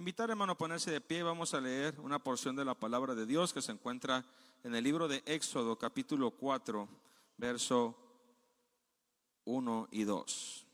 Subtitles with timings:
[0.00, 3.26] Invitar hermano a ponerse de pie, vamos a leer una porción de la palabra de
[3.26, 4.24] Dios que se encuentra
[4.64, 6.88] en el libro de Éxodo capítulo 4,
[7.36, 7.94] verso
[9.44, 10.66] 1 y 2.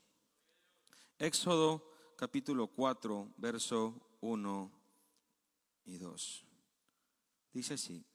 [1.19, 4.71] Éxodo capítulo 4, verso 1
[5.83, 6.45] y 2.
[7.51, 8.05] Dice así.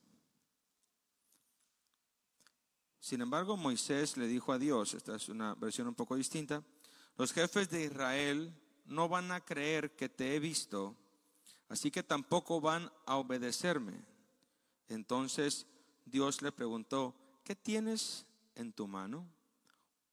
[3.01, 6.65] Sin embargo, Moisés le dijo a Dios, esta es una versión un poco distinta,
[7.19, 10.97] los jefes de Israel no van a creer que te he visto,
[11.73, 13.95] así que tampoco van a obedecerme.
[14.91, 15.67] Entonces
[16.05, 19.27] Dios le preguntó, ¿qué tienes en tu mano?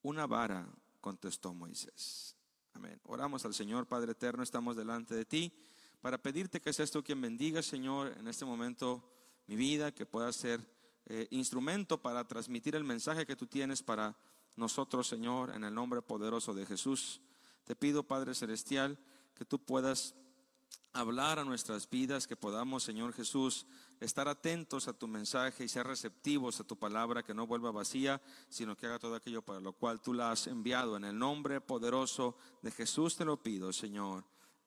[0.01, 0.65] Una vara,
[1.01, 2.37] contestó Moisés.
[2.71, 2.97] Amén.
[3.03, 5.51] Oramos al Señor, Padre eterno, estamos delante de ti
[5.99, 9.03] para pedirte que seas tú quien bendiga, Señor, en este momento
[9.45, 10.65] mi vida, que pueda ser
[11.07, 14.17] eh, instrumento para transmitir el mensaje que tú tienes para
[14.55, 17.19] nosotros, Señor, en el nombre poderoso de Jesús.
[17.65, 18.97] Te pido, Padre Celestial,
[19.35, 20.15] que tú puedas
[20.93, 23.65] hablar a nuestras vidas, que podamos, Señor Jesús,
[23.99, 28.21] estar atentos a tu mensaje y ser receptivos a tu palabra, que no vuelva vacía,
[28.49, 30.97] sino que haga todo aquello para lo cual tú la has enviado.
[30.97, 34.25] En el nombre poderoso de Jesús te lo pido, Señor.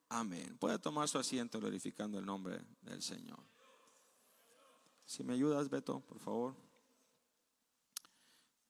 [0.09, 0.57] Amén.
[0.59, 3.41] Puede tomar su asiento glorificando el nombre del Señor.
[5.05, 6.57] Si me ayudas, Beto, por favor.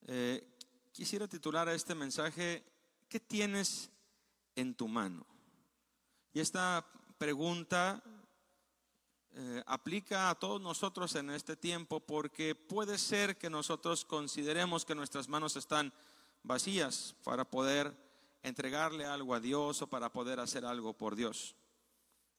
[0.07, 0.57] Eh,
[0.92, 2.64] quisiera titular a este mensaje,
[3.09, 3.91] ¿qué tienes
[4.57, 5.27] en tu mano?
[6.33, 6.85] Y esta
[7.23, 8.03] pregunta
[9.33, 14.97] eh, aplica a todos nosotros en este tiempo porque puede ser que nosotros consideremos que
[14.97, 15.95] nuestras manos están
[16.42, 17.97] vacías para poder
[18.42, 21.55] entregarle algo a Dios o para poder hacer algo por Dios.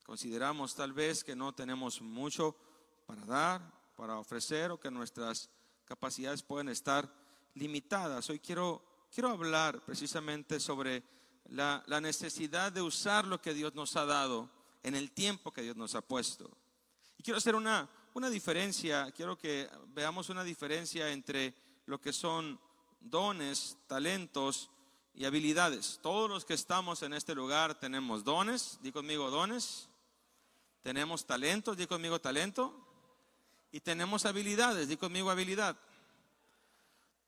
[0.06, 2.54] Consideramos tal vez que no tenemos mucho
[3.06, 3.62] para dar,
[3.96, 5.50] para ofrecer o que nuestras
[5.86, 7.10] capacidades pueden estar
[7.54, 8.30] limitadas.
[8.30, 11.04] Hoy quiero, quiero hablar precisamente sobre
[11.46, 14.53] la, la necesidad de usar lo que Dios nos ha dado
[14.84, 16.50] en el tiempo que Dios nos ha puesto.
[17.18, 21.54] Y quiero hacer una, una diferencia, quiero que veamos una diferencia entre
[21.86, 22.60] lo que son
[23.00, 24.70] dones, talentos
[25.16, 26.00] y habilidades.
[26.02, 29.90] Todos los que estamos en este lugar tenemos dones, di conmigo dones,
[30.82, 32.74] tenemos talentos, di conmigo talento,
[33.72, 35.76] y tenemos habilidades, di conmigo habilidad.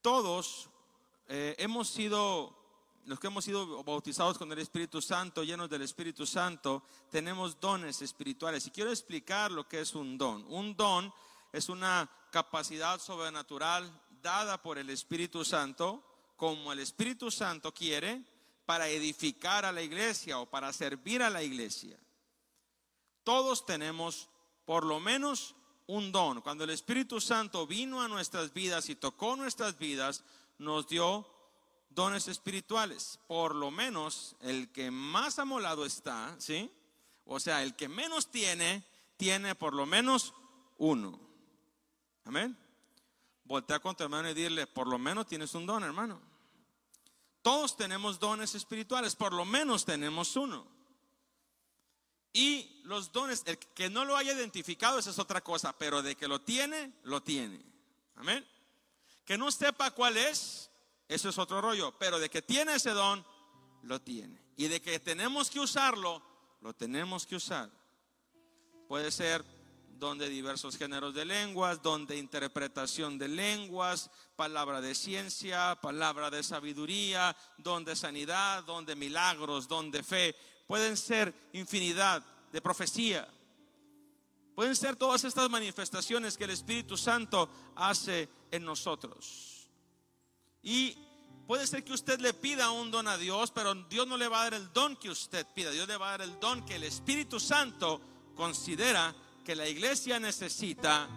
[0.01, 0.69] Todos
[1.27, 2.55] eh, hemos sido,
[3.05, 8.01] los que hemos sido bautizados con el Espíritu Santo, llenos del Espíritu Santo, tenemos dones
[8.01, 8.65] espirituales.
[8.67, 10.43] Y quiero explicar lo que es un don.
[10.49, 11.13] Un don
[11.53, 16.03] es una capacidad sobrenatural dada por el Espíritu Santo,
[16.35, 18.25] como el Espíritu Santo quiere,
[18.65, 21.99] para edificar a la iglesia o para servir a la iglesia.
[23.23, 24.29] Todos tenemos
[24.65, 25.55] por lo menos
[25.87, 26.41] un don.
[26.41, 30.23] Cuando el Espíritu Santo vino a nuestras vidas y tocó nuestras vidas,
[30.57, 31.27] nos dio
[31.95, 33.19] dones espirituales.
[33.27, 36.71] Por lo menos el que más amolado está, ¿sí?
[37.25, 38.83] O sea, el que menos tiene,
[39.17, 40.33] tiene por lo menos
[40.77, 41.19] uno.
[42.25, 42.55] Amén.
[43.45, 46.19] Voltea con tu hermano y dile, por lo menos tienes un don, hermano.
[47.41, 50.67] Todos tenemos dones espirituales, por lo menos tenemos uno.
[52.33, 56.15] Y los dones, el que no lo haya identificado, esa es otra cosa, pero de
[56.15, 57.61] que lo tiene, lo tiene.
[58.15, 58.45] Amén.
[59.23, 60.69] Que no sepa cuál es,
[61.07, 63.25] eso es otro rollo, pero de que tiene ese don,
[63.83, 64.43] lo tiene.
[64.57, 66.21] Y de que tenemos que usarlo,
[66.61, 67.69] lo tenemos que usar.
[68.87, 69.43] Puede ser
[69.97, 76.29] don de diversos géneros de lenguas, don de interpretación de lenguas, palabra de ciencia, palabra
[76.29, 80.35] de sabiduría, don de sanidad, don de milagros, don de fe
[80.67, 83.27] pueden ser infinidad de profecía.
[84.55, 89.54] Pueden ser todas estas manifestaciones que el Espíritu Santo hace en nosotros.
[90.65, 90.97] Y
[91.45, 94.41] puede ser que usted le pida un don a Dios, pero Dios no le va
[94.41, 95.69] a dar el don que usted pida.
[95.69, 98.01] Dios le va a dar el don que el Espíritu Santo
[98.35, 99.15] considera
[99.45, 101.07] que la iglesia necesita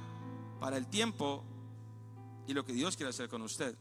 [0.61, 1.43] para el tiempo
[2.47, 3.75] y lo que Dios quiere hacer con usted.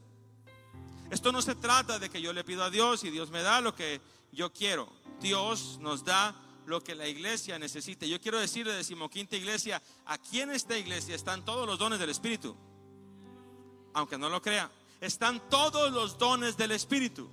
[1.10, 3.60] Esto no se trata de que yo le pido a Dios y Dios me da
[3.60, 4.00] lo que
[4.32, 4.90] yo quiero.
[5.20, 6.34] Dios nos da
[6.64, 8.06] lo que la iglesia necesita.
[8.06, 12.56] Yo quiero decirle, decimoquinta iglesia, aquí en esta iglesia están todos los dones del Espíritu.
[13.92, 17.30] Aunque no lo crea, están todos los dones del Espíritu.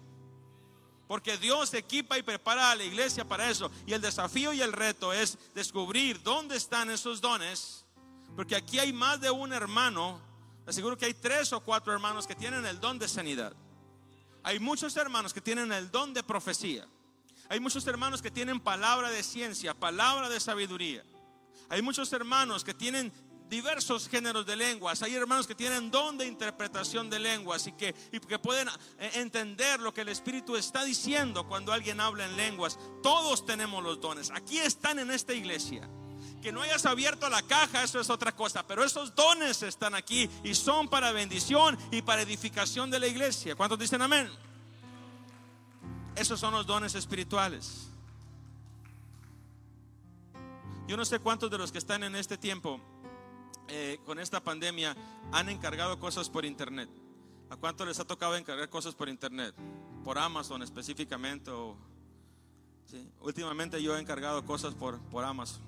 [1.07, 3.71] Porque Dios equipa y prepara a la iglesia para eso.
[3.85, 7.85] Y el desafío y el reto es descubrir dónde están esos dones.
[8.35, 10.19] Porque aquí hay más de un hermano.
[10.65, 13.53] Aseguro que hay tres o cuatro hermanos que tienen el don de sanidad.
[14.41, 16.87] Hay muchos hermanos que tienen el don de profecía.
[17.49, 21.03] Hay muchos hermanos que tienen palabra de ciencia, palabra de sabiduría.
[21.69, 23.11] Hay muchos hermanos que tienen
[23.49, 25.01] diversos géneros de lenguas.
[25.01, 28.67] Hay hermanos que tienen don de interpretación de lenguas y que, y que pueden
[28.99, 32.79] eh, entender lo que el Espíritu está diciendo cuando alguien habla en lenguas.
[33.03, 34.31] Todos tenemos los dones.
[34.31, 35.89] Aquí están en esta iglesia.
[36.41, 38.65] Que no hayas abierto la caja, eso es otra cosa.
[38.67, 43.55] Pero esos dones están aquí y son para bendición y para edificación de la iglesia.
[43.55, 44.29] ¿Cuántos dicen amén?
[46.15, 47.87] Esos son los dones espirituales.
[50.87, 52.79] Yo no sé cuántos de los que están en este tiempo
[53.67, 54.95] eh, con esta pandemia
[55.31, 56.89] han encargado cosas por internet.
[57.49, 59.55] ¿A cuánto les ha tocado encargar cosas por internet?
[60.03, 61.51] Por Amazon específicamente.
[63.21, 65.63] Últimamente yo he encargado cosas por, por Amazon.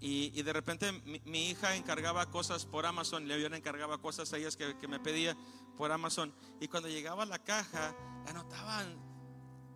[0.00, 0.92] Y, de repente
[1.24, 5.34] mi, hija encargaba cosas por Amazon, le encargaba cosas a ellas que, que me pedía
[5.78, 6.32] por Amazon.
[6.60, 7.94] Y cuando llegaba a la caja,
[8.26, 8.98] la notaban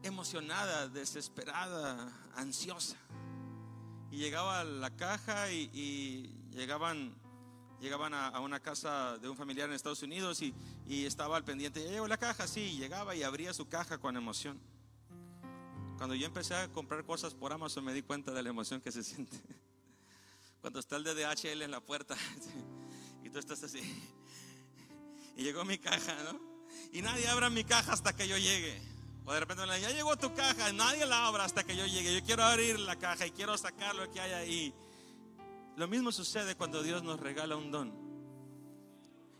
[0.03, 2.97] emocionada, desesperada, ansiosa.
[4.11, 7.15] Y llegaba a la caja y, llegaban,
[7.81, 10.55] llegaban a, una casa de un familiar en Estados Unidos y,
[11.07, 11.83] estaba al pendiente.
[11.83, 12.47] ¿Ya llegó la caja?
[12.47, 14.59] Sí, llegaba y abría su caja con emoción.
[15.97, 18.93] Cuando yo empecé a comprar cosas por Amazon me di cuenta de la emoción que
[18.93, 19.37] se siente.
[20.61, 22.17] Cuando está el DDHL en la puerta
[23.25, 23.81] y tú estás así.
[25.37, 26.41] Y llegó mi caja, ¿no?
[26.93, 28.81] Y nadie abra mi caja hasta que yo llegue.
[29.25, 32.15] O de repente ya llegó tu caja, nadie la abra hasta que yo llegue.
[32.15, 34.75] Yo quiero abrir la caja y quiero sacar lo que hay ahí.
[35.79, 38.09] Lo mismo sucede cuando Dios nos regala un don.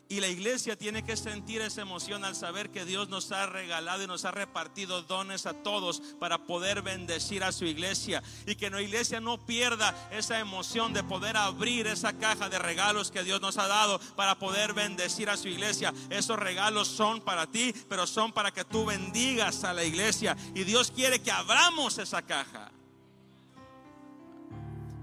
[0.09, 4.05] Y la iglesia tiene que sentir esa emoción al saber que Dios nos ha regalado
[4.05, 8.23] y nos ha repartido dones a todos para poder bendecir a su iglesia.
[8.47, 13.11] Y que la iglesia no pierda esa emoción de poder abrir esa caja de regalos
[13.11, 15.93] que Dios nos ha dado para poder bendecir a su iglesia.
[16.09, 20.37] Esos regalos son para ti, pero son para que tú bendigas a la iglesia.
[20.55, 22.71] Y Dios quiere que abramos esa caja.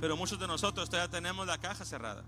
[0.05, 2.23] Pero muchos de nosotros todavía tenemos la caja cerrada.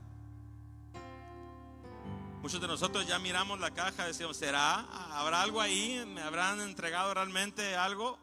[2.42, 4.80] Muchos de nosotros ya miramos la caja decimos, ¿será?
[5.12, 6.04] ¿Habrá algo ahí?
[6.08, 8.18] ¿Me habrán entregado realmente algo?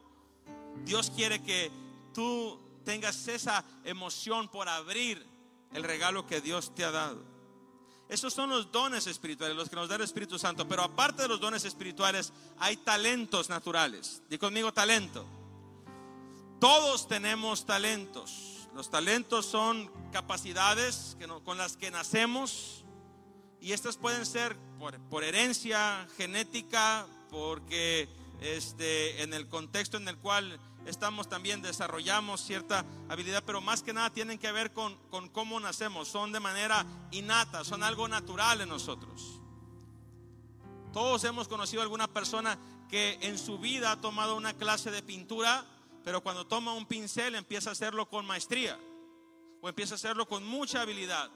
[0.83, 1.71] Dios quiere que
[2.13, 5.25] tú tengas esa emoción por abrir
[5.71, 7.23] el regalo que Dios te ha dado.
[8.09, 10.67] Esos son los dones espirituales, los que nos da el Espíritu Santo.
[10.67, 14.21] Pero aparte de los dones espirituales, hay talentos naturales.
[14.29, 15.25] Di conmigo talento.
[16.59, 18.54] Todos tenemos talentos.
[18.75, 22.83] Los talentos son capacidades con las que nacemos
[23.61, 24.57] y estas pueden ser
[25.09, 28.09] por, herencia genética, porque
[28.41, 33.93] este, en el contexto en el cual estamos también desarrollamos cierta habilidad, pero más que
[33.93, 38.59] nada tienen que ver con, con cómo nacemos, son de manera innata, son algo natural
[38.59, 39.39] en nosotros.
[40.91, 45.01] Todos hemos conocido a alguna persona que en su vida ha tomado una clase de
[45.01, 45.65] pintura,
[46.05, 48.79] pero cuando toma un pincel empieza a hacerlo con maestría
[49.59, 51.31] o empieza a hacerlo con mucha habilidad.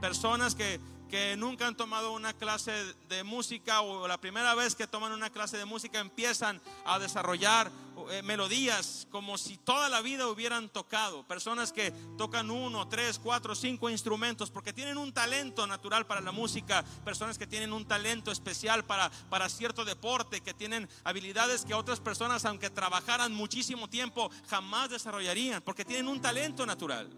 [0.00, 2.72] Personas que que nunca han tomado una clase
[3.08, 7.70] de música o la primera vez que toman una clase de música empiezan a desarrollar
[8.10, 11.26] eh, melodías como si toda la vida hubieran tocado.
[11.26, 16.32] Personas que tocan uno, tres, cuatro, cinco instrumentos porque tienen un talento natural para la
[16.32, 16.84] música.
[17.04, 21.98] Personas que tienen un talento especial para, para cierto deporte, que tienen habilidades que otras
[21.98, 27.10] personas, aunque trabajaran muchísimo tiempo, jamás desarrollarían porque tienen un talento natural.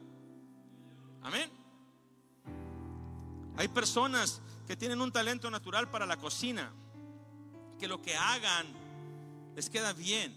[1.22, 1.61] Amén.
[3.56, 6.72] Hay personas que tienen un talento natural para la cocina,
[7.78, 8.66] que lo que hagan
[9.54, 10.34] les queda bien.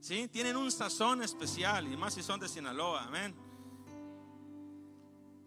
[0.00, 0.28] ¿Sí?
[0.28, 3.34] Tienen un sazón especial, y más si son de Sinaloa, amén.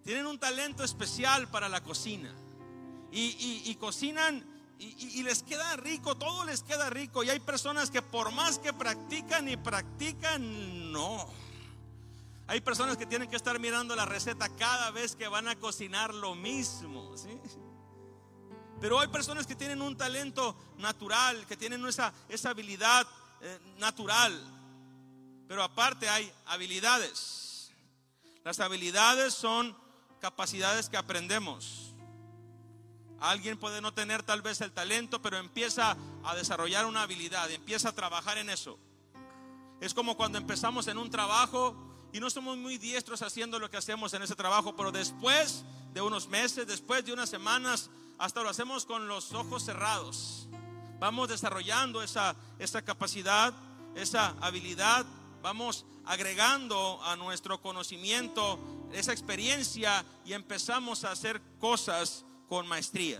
[0.04, 2.34] Tienen un talento especial para la cocina.
[3.12, 4.44] Y, cocinan
[4.80, 7.24] y, y, les queda rico, todo les queda rico.
[7.24, 11.28] Y hay personas que por más que practican y practican, no.
[12.48, 16.14] Hay personas que tienen que estar mirando la receta cada vez que van a cocinar
[16.14, 17.14] lo mismo.
[18.82, 23.08] Pero hay personas que tienen un talento natural, que tienen esa, esa habilidad
[23.42, 24.34] eh, natural.
[25.48, 27.72] Pero aparte hay habilidades.
[28.44, 29.76] Las habilidades son
[30.20, 31.96] capacidades que aprendemos.
[33.22, 35.96] Alguien puede no tener tal vez el talento, pero empieza
[36.26, 38.78] a desarrollar una habilidad, empieza a trabajar en eso.
[39.80, 43.78] Es como cuando empezamos en un trabajo y no somos muy diestros haciendo lo que
[43.78, 47.90] hacemos en ese trabajo, pero después de unos meses, después de unas semanas,
[48.20, 50.48] hasta lo hacemos con los ojos cerrados.
[51.00, 53.52] Vamos desarrollando esa, esa capacidad,
[53.96, 55.08] esa habilidad,
[55.42, 58.60] vamos agregando a nuestro conocimiento
[58.94, 63.20] esa experiencia y empezamos a hacer cosas con maestría.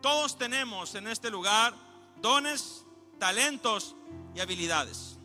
[0.00, 1.74] Todos tenemos en este lugar
[2.22, 2.86] dones,
[3.18, 3.94] talentos
[4.34, 5.18] y habilidades.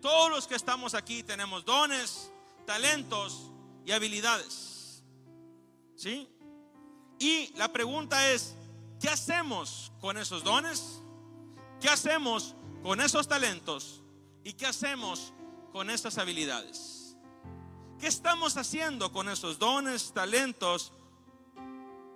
[0.00, 2.30] Todos los que estamos aquí tenemos dones,
[2.66, 3.50] talentos
[3.84, 5.02] y habilidades.
[5.94, 6.28] ¿Sí?
[7.18, 8.54] Y la pregunta es,
[8.98, 11.02] ¿qué hacemos con esos dones?
[11.80, 14.00] ¿Qué hacemos con esos talentos?
[14.42, 15.34] ¿Y qué hacemos
[15.72, 17.16] con esas habilidades?
[17.98, 20.92] ¿Qué estamos haciendo con esos dones, talentos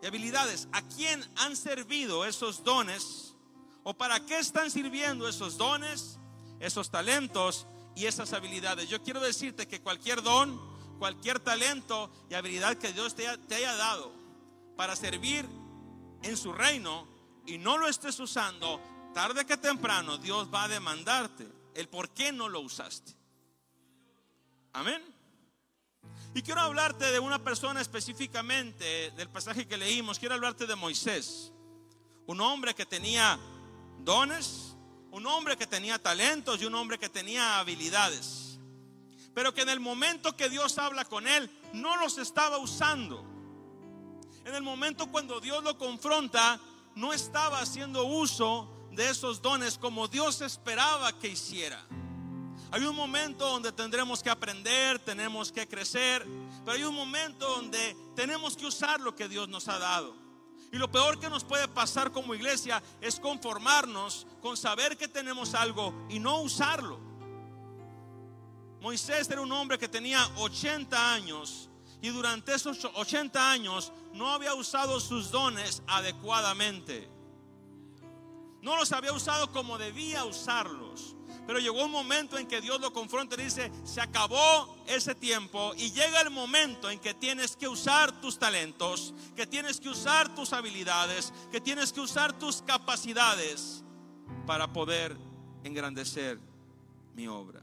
[0.02, 0.68] y habilidades?
[0.72, 3.34] ¿A quién han servido esos dones?
[3.82, 6.18] ¿O para qué están sirviendo esos dones,
[6.60, 8.88] esos talentos y esas habilidades?
[8.88, 10.60] Yo quiero decirte que cualquier don,
[10.98, 14.12] cualquier talento y habilidad que Dios te, haya dado
[14.76, 15.48] para servir
[16.22, 17.06] en su reino
[17.46, 18.80] y no lo estés usando,
[19.12, 23.12] tarde que temprano Dios va a demandarte el por qué no lo usaste.
[24.72, 25.02] Amén.
[26.34, 30.18] Y quiero hablarte de una persona específicamente del pasaje que leímos.
[30.18, 31.52] Quiero hablarte de Moisés.
[32.26, 33.38] Un hombre que tenía
[34.00, 34.73] dones,
[35.14, 38.58] un hombre que tenía talentos y un hombre que tenía habilidades.
[39.32, 43.24] Pero que en el momento que Dios habla con él, no los estaba usando.
[44.44, 46.58] En el momento cuando Dios lo confronta,
[46.96, 51.80] no estaba haciendo uso de esos dones como Dios esperaba que hiciera.
[52.72, 56.26] Hay un momento donde tendremos que aprender, tenemos que crecer,
[56.64, 60.23] pero hay un momento donde tenemos que usar lo que Dios nos ha dado.
[60.74, 65.54] Y lo peor que nos puede pasar como iglesia es conformarnos con saber que tenemos
[65.54, 66.98] algo y no usarlo.
[68.80, 71.70] Moisés era un hombre que tenía 80 años
[72.02, 77.08] y durante esos 80 años no había usado sus dones adecuadamente.
[78.60, 81.14] No los había usado como debía usarlos.
[81.46, 85.72] Pero llegó un momento en que Dios lo confronta y dice, se acabó ese tiempo
[85.76, 90.34] y llega el momento en que tienes que usar tus talentos, que tienes que usar
[90.34, 93.84] tus habilidades, que tienes que usar tus capacidades
[94.46, 95.16] para poder
[95.64, 96.38] engrandecer
[97.14, 97.60] mi obra.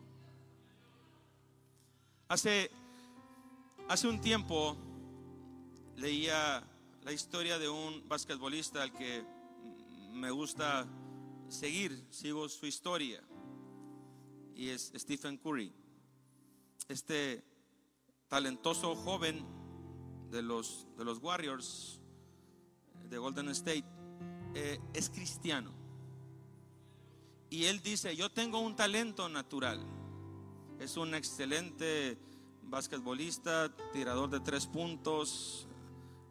[2.28, 2.70] Hace,
[3.90, 4.78] hace un tiempo
[5.96, 6.64] leía
[7.04, 9.26] la historia de un basquetbolista al que
[10.12, 10.86] me gusta
[11.50, 13.22] seguir, sigo su historia
[14.62, 15.74] y es Stephen Curry.
[16.88, 17.44] Este
[18.27, 19.44] talentoso joven
[20.30, 22.00] de los, de los Warriors
[23.10, 23.84] de Golden State
[24.53, 25.72] eh, es cristiano.
[27.50, 29.84] Y él dice, yo tengo un talento natural.
[30.80, 32.20] Es un excelente
[32.62, 35.68] basquetbolista, tirador de tres puntos,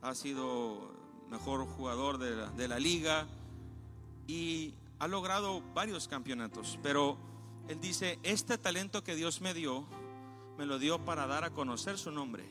[0.02, 0.94] ha sido
[1.28, 3.26] mejor jugador de la, de la liga
[4.28, 7.29] y ha logrado varios campeonatos, pero
[7.70, 9.86] él dice, este talento que Dios me dio,
[10.58, 12.44] me lo dio para dar a conocer su nombre.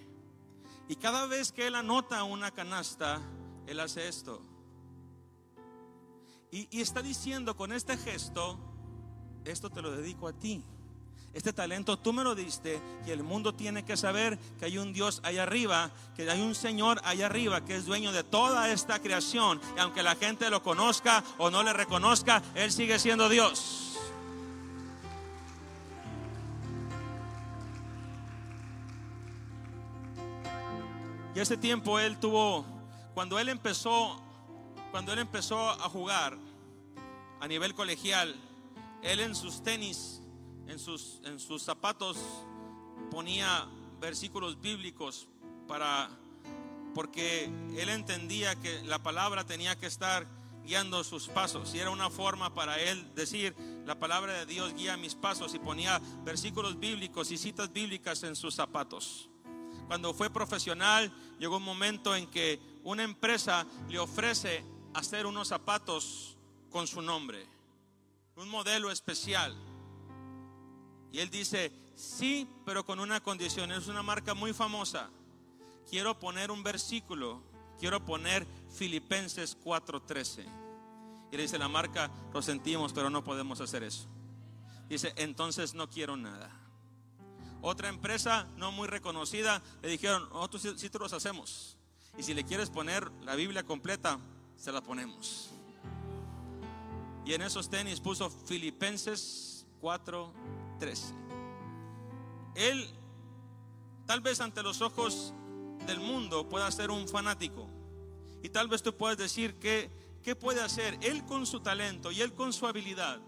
[0.87, 3.19] Y cada vez que él anota una canasta,
[3.67, 4.41] él hace esto.
[6.51, 8.57] Y, está diciendo con este gesto,
[9.43, 10.63] esto te lo dedico a ti.
[11.33, 14.93] Este talento tú me lo diste y el mundo tiene que saber que hay un
[14.93, 18.99] Dios allá arriba, que hay un Señor allá arriba que es dueño de toda esta
[18.99, 19.59] creación.
[19.75, 23.88] Y aunque la gente lo conozca o no le reconozca, Él sigue siendo Dios.
[31.39, 32.65] Ese tiempo él tuvo,
[33.13, 34.21] cuando él empezó,
[34.91, 36.37] cuando él empezó a jugar
[37.39, 38.35] a nivel colegial,
[39.01, 40.21] él en sus tenis,
[40.67, 42.17] en sus, en sus zapatos
[43.09, 43.69] ponía
[44.01, 45.29] versículos bíblicos
[45.65, 46.09] para,
[46.93, 47.45] porque
[47.77, 50.27] él entendía que la palabra tenía que estar
[50.65, 51.73] guiando sus pasos.
[51.73, 53.55] Y era una forma para él decir,
[53.85, 58.35] la palabra de Dios guía mis pasos y ponía versículos bíblicos y citas bíblicas en
[58.35, 59.29] sus zapatos
[59.89, 66.37] cuando fue profesional, llegó un momento en que una empresa le ofrece hacer unos zapatos
[66.69, 67.43] con su nombre,
[68.35, 69.57] un modelo especial.
[71.11, 75.09] Y él dice, sí, pero con una condición, es una marca muy famosa.
[75.89, 77.41] Quiero poner un versículo,
[77.79, 80.45] quiero poner Filipenses 4:13.
[81.31, 84.07] Y le dice la marca, lo sentimos, pero no podemos hacer eso.
[84.87, 86.51] Dice, entonces no quiero nada.
[87.61, 91.77] Otra empresa no muy reconocida le dijeron, nosotros sí, los hacemos.
[92.17, 94.19] Y si le quieres poner la Biblia completa,
[94.55, 95.49] se la ponemos.
[97.25, 101.13] Y en esos tenis puso Filipenses 4:13.
[102.55, 102.89] Él,
[104.05, 105.33] tal vez ante los ojos
[105.85, 107.69] del mundo, pueda ser un fanático.
[108.41, 109.91] Y tal vez tú puedes decir que,
[110.23, 110.97] ¿qué puede hacer?
[111.01, 113.19] Él con su talento y él con su habilidad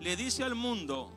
[0.00, 1.10] le dice al mundo,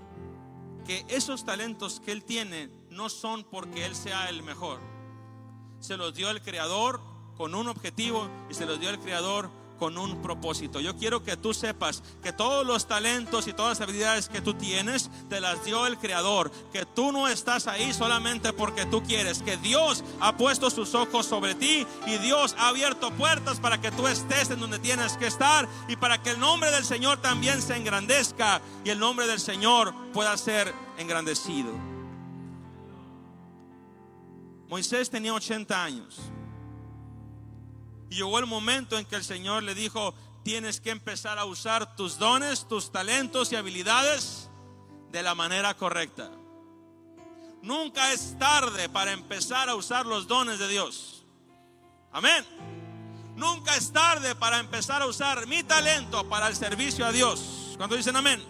[0.88, 4.79] que esos talentos que Él tiene no son porque Él sea el mejor.
[5.82, 7.01] Se los dio el Creador
[7.36, 10.80] con un objetivo y se los dio el Creador con un propósito.
[10.80, 14.54] Yo quiero que tú sepas que todos los talentos y todas las habilidades que tú
[14.54, 19.42] tienes te las dio el Creador, que tú no estás ahí solamente porque tú quieres,
[19.42, 23.92] que Dios ha puesto sus ojos sobre ti y Dios ha abierto puertas para que
[23.92, 27.62] tú estés en donde tienes que estar y para que el nombre del Señor también
[27.62, 31.72] se engrandezca y el nombre del Señor pueda ser engrandecido.
[34.68, 36.20] Moisés tenía 80 años.
[38.10, 41.96] Y llegó el momento en que el Señor le dijo, tienes que empezar a usar
[41.96, 44.50] tus dones, tus talentos y habilidades
[45.12, 46.32] de la manera correcta.
[47.62, 51.26] Nunca es tarde para empezar a usar los dones de Dios.
[52.12, 52.46] Amén.
[53.36, 57.76] Nunca es tarde para empezar a usar mi talento para el servicio a Dios.
[57.78, 58.44] Cuando dicen amén.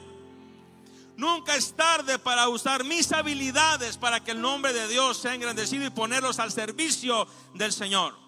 [1.17, 5.85] Nunca es tarde para usar mis habilidades para que el nombre de Dios sea engrandecido
[5.85, 8.26] y ponerlos al servicio del Señor.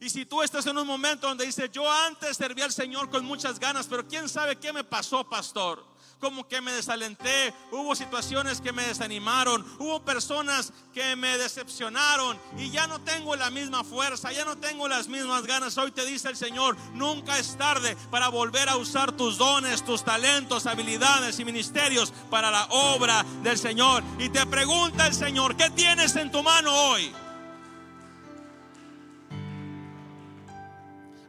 [0.00, 3.24] Y si tú estás en un momento donde dices, yo antes serví al Señor con
[3.24, 5.84] muchas ganas, pero quién sabe qué me pasó, pastor.
[6.20, 12.70] Como que me desalenté, hubo situaciones que me desanimaron, hubo personas que me decepcionaron y
[12.70, 15.78] ya no tengo la misma fuerza, ya no tengo las mismas ganas.
[15.78, 20.04] Hoy te dice el Señor, nunca es tarde para volver a usar tus dones, tus
[20.04, 24.02] talentos, habilidades y ministerios para la obra del Señor.
[24.18, 27.14] Y te pregunta el Señor, ¿qué tienes en tu mano hoy?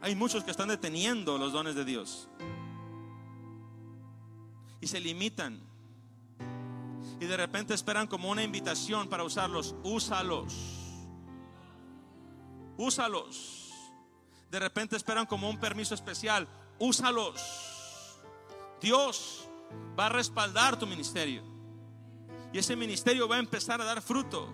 [0.02, 2.30] Hay muchos que están deteniendo los dones de Dios.
[4.82, 5.62] Y se limitan.
[7.20, 9.76] Y de repente esperan como una invitación para usarlos.
[9.84, 10.54] Úsalos.
[12.78, 13.74] Úsalos.
[14.50, 16.48] De repente esperan como un permiso especial.
[16.80, 17.42] Úsalos.
[18.82, 19.48] Dios
[20.00, 21.44] va a respaldar tu ministerio.
[22.54, 24.52] Y ese ministerio va a empezar a dar fruto.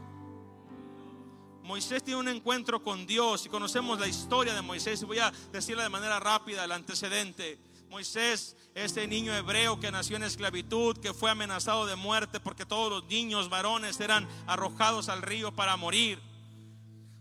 [1.66, 5.04] Moisés tiene un encuentro con Dios y conocemos la historia de Moisés.
[5.04, 7.58] Voy a decirla de manera rápida, el antecedente.
[7.90, 12.92] Moisés, ese niño hebreo que nació en esclavitud, que fue amenazado de muerte porque todos
[12.92, 16.22] los niños varones eran arrojados al río para morir.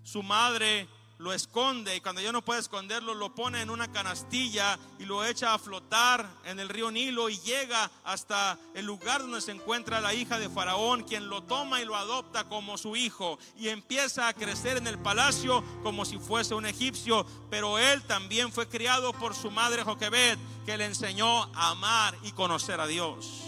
[0.03, 0.89] Su madre
[1.25, 5.25] lo esconde y cuando ya no puede esconderlo lo pone en una canastilla y lo
[5.25, 10.03] echa a flotar en el río Nilo y llega hasta el lugar donde se encuentra
[10.03, 14.29] la hija de Faraón, quien lo toma y lo adopta como su hijo y empieza
[14.29, 19.15] a crecer en el palacio como si fuese un egipcio, pero él también fue criado
[19.15, 23.44] por su madre Joquebed, que le enseñó a amar y conocer a Dios.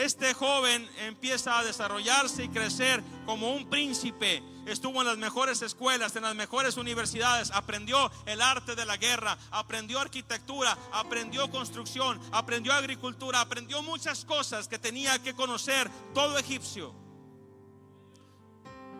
[0.00, 6.16] Este joven empieza a desarrollarse y crecer como un príncipe estuvo en las mejores escuelas,
[6.16, 12.72] en las mejores universidades, aprendió el arte de la guerra, aprendió arquitectura, aprendió construcción, aprendió
[12.72, 16.94] agricultura, aprendió muchas cosas que tenía que conocer todo egipcio.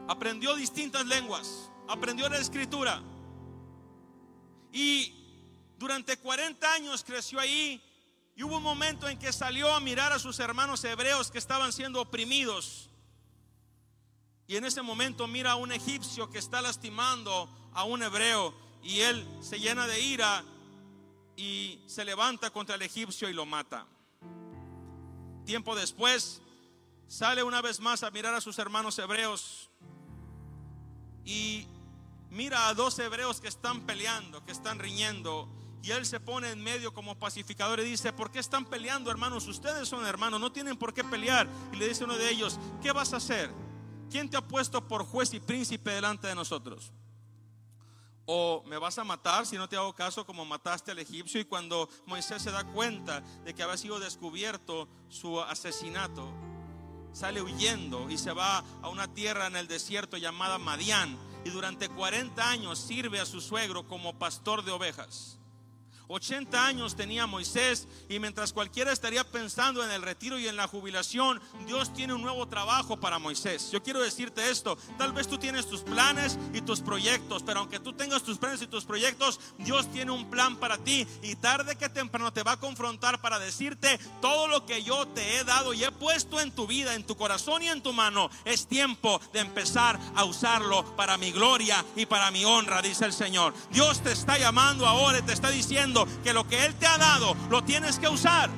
[0.07, 3.03] Aprendió distintas lenguas, aprendió la escritura.
[4.71, 5.15] Y
[5.79, 7.83] durante 40 años creció ahí
[8.41, 11.75] y hubo un momento en que salió a mirar a sus hermanos hebreos que estaban
[11.75, 12.89] siendo oprimidos
[14.47, 19.01] y en ese momento mira a un egipcio que está lastimando a un hebreo y
[19.01, 20.43] él se llena de ira
[21.37, 23.87] y se levanta contra el egipcio y lo mata.
[25.45, 26.41] Tiempo después
[27.09, 29.69] sale una vez más a mirar a sus hermanos hebreos
[31.27, 31.67] y
[32.31, 35.60] mira a dos hebreos que están peleando, que están riñendo.
[35.83, 39.49] Y él se pone en medio como pacificador y dice, ¿por qué están peleando hermanos?
[39.49, 41.49] Ustedes son hermanos, no tienen por qué pelear.
[41.73, 43.51] Y le dice uno de ellos, ¿qué vas a hacer?
[44.11, 46.93] ¿quién te ha puesto por juez y príncipe delante de nosotros?
[48.27, 51.45] O me vas a matar si no te hago caso como mataste al egipcio y
[51.45, 56.31] cuando Moisés se da cuenta de que había sido descubierto su asesinato,
[57.13, 61.89] sale huyendo y se va a una tierra en el desierto llamada Madián y durante
[61.89, 65.40] 40 años sirve a su suegro como pastor de ovejas.
[66.11, 70.67] 80 años tenía Moisés y mientras cualquiera estaría pensando en el retiro y en la
[70.67, 73.71] jubilación, Dios tiene un nuevo trabajo para Moisés.
[73.71, 77.79] Yo quiero decirte esto, tal vez tú tienes tus planes y tus proyectos, pero aunque
[77.79, 81.77] tú tengas tus planes y tus proyectos, Dios tiene un plan para ti y tarde
[81.77, 85.73] que temprano te va a confrontar para decirte todo lo que yo te he dado
[85.75, 88.31] y he puesto en tu vida, en tu corazón y en tu mano.
[88.45, 93.13] Es tiempo de empezar a usarlo para mi gloria y para mi honra, dice el
[93.13, 93.55] Señor.
[93.71, 96.99] Dios te está llamando ahora y te está diciendo, que lo que Él te ha
[96.99, 98.51] dado lo tienes que usar.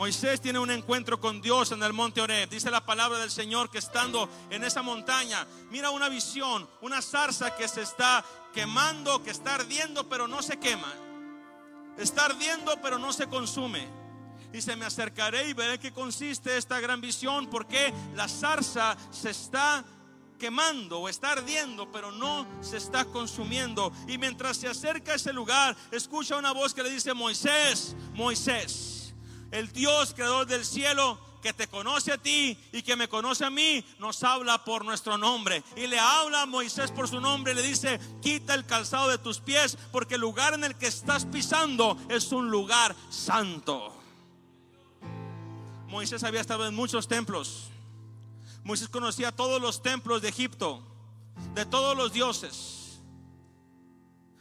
[0.00, 2.48] Moisés tiene un encuentro con Dios en el monte Oreb.
[2.48, 7.54] Dice la palabra del Señor que estando en esa montaña, mira una visión, una zarza
[7.54, 10.90] que se está quemando, que está ardiendo, pero no se quema.
[11.98, 13.86] Está ardiendo, pero no se consume.
[14.50, 19.84] Dice, me acercaré y veré qué consiste esta gran visión, porque la zarza se está
[20.40, 23.92] quemando o está ardiendo, pero no se está consumiendo.
[24.08, 29.14] Y mientras se acerca a ese lugar, escucha una voz que le dice, Moisés, Moisés,
[29.52, 33.50] el Dios creador del cielo que te conoce a ti y que me conoce a
[33.50, 35.62] mí, nos habla por nuestro nombre.
[35.76, 39.18] Y le habla a Moisés por su nombre y le dice, quita el calzado de
[39.18, 43.96] tus pies porque el lugar en el que estás pisando es un lugar santo.
[45.88, 47.70] Moisés había estado en muchos templos.
[48.70, 50.80] Moisés conocía todos los templos de Egipto,
[51.54, 53.00] de todos los dioses.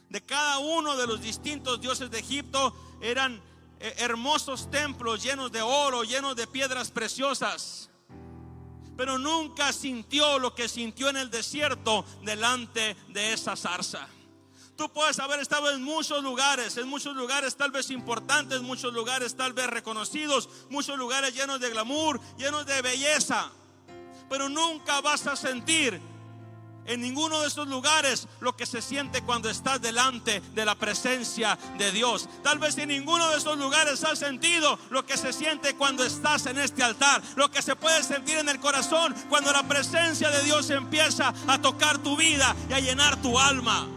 [0.08, 3.42] De cada uno de los distintos dioses de Egipto eran
[3.80, 7.90] eh, hermosos templos llenos de oro, llenos de piedras preciosas.
[8.96, 14.08] Pero nunca sintió lo que sintió en el desierto delante de esa zarza.
[14.76, 19.36] Tú puedes haber estado en muchos lugares, en muchos lugares tal vez importantes, muchos lugares
[19.36, 23.54] tal vez reconocidos, muchos lugares llenos de glamour, llenos de belleza.
[24.30, 26.00] Pero nunca vas a sentir
[26.90, 31.58] en ninguno de esos lugares lo que se siente cuando estás delante de la presencia
[31.78, 32.28] de Dios.
[32.44, 36.48] Tal vez en ninguno de esos lugares has sentido lo que se siente cuando estás
[36.48, 40.44] en este altar, lo que se puede sentir en el corazón cuando la presencia de
[40.44, 43.88] Dios empieza a tocar tu vida y a llenar tu alma.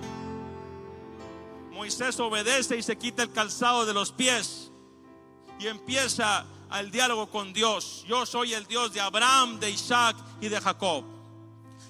[1.70, 4.70] Moisés obedece y se quita el calzado de los pies
[5.58, 8.04] y empieza al diálogo con Dios.
[8.08, 11.04] Yo soy el Dios de Abraham, de Isaac y de Jacob.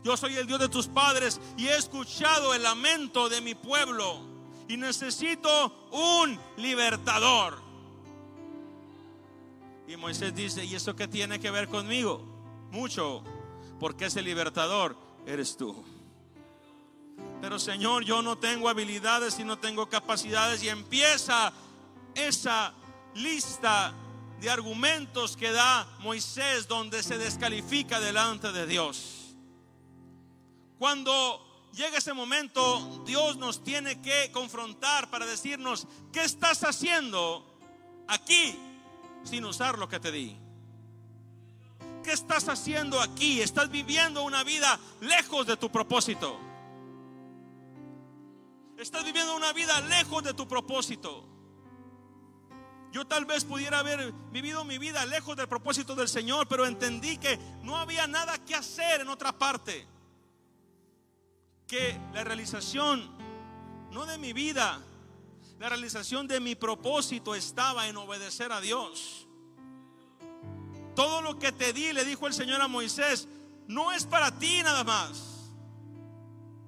[0.03, 4.21] Yo soy el Dios de tus padres y he escuchado el lamento de mi pueblo
[4.68, 7.62] y necesito un libertador.
[9.87, 12.21] Y Moisés dice, ¿y eso qué tiene que ver conmigo?
[12.73, 13.23] Mucho,
[13.79, 15.85] porque ese libertador eres tú.
[17.40, 21.53] Pero Señor, yo no tengo habilidades y no tengo capacidades y empieza
[22.14, 22.73] esa
[23.14, 23.95] lista
[24.42, 29.37] de argumentos que da Moisés donde se descalifica delante de Dios.
[30.81, 37.46] Cuando llega ese momento, Dios nos tiene que confrontar para decirnos, ¿qué estás haciendo
[38.09, 38.59] aquí
[39.22, 40.37] sin usar lo que te di?
[42.02, 43.40] ¿Qué estás haciendo aquí?
[43.40, 46.37] Estás viviendo una vida lejos de tu propósito.
[48.76, 51.32] Estás viviendo una vida lejos de tu propósito.
[52.92, 57.16] Yo tal vez pudiera haber vivido mi vida lejos del propósito del Señor, pero entendí
[57.16, 59.87] que no había nada que hacer en otra parte
[61.66, 63.11] que la realización,
[63.90, 64.78] no de mi vida,
[65.59, 69.26] la realización de mi propósito estaba en obedecer a Dios.
[70.94, 73.26] Todo lo que te di, le dijo el Señor a Moisés,
[73.68, 75.50] no es para ti nada más,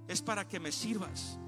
[0.09, 1.39] es para que me sirvas.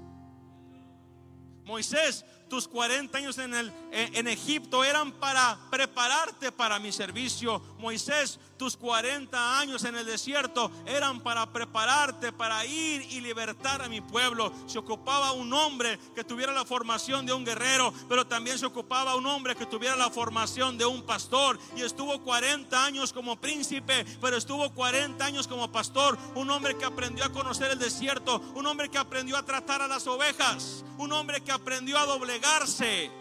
[1.65, 7.61] Moisés, tus 40 años en, el, en Egipto eran para prepararte para mi servicio.
[7.79, 13.89] Moisés, tus 40 años en el desierto eran para prepararte para ir y libertar a
[13.89, 14.51] mi pueblo.
[14.67, 19.15] Se ocupaba un hombre que tuviera la formación de un guerrero, pero también se ocupaba
[19.15, 21.59] un hombre que tuviera la formación de un pastor.
[21.75, 26.17] Y estuvo 40 años como príncipe, pero estuvo 40 años como pastor.
[26.35, 29.87] Un hombre que aprendió a conocer el desierto, un hombre que aprendió a tratar a
[29.87, 33.11] las ovejas, un hombre que aprendió a doblegarse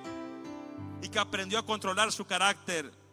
[1.02, 3.05] y que aprendió a controlar su carácter.